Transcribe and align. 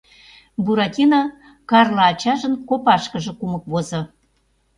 Буратино 0.63 1.21
Карло 1.69 2.03
ачажын 2.11 2.53
копашкыже 2.67 3.31
кумык 3.39 3.63
возо. 3.71 4.01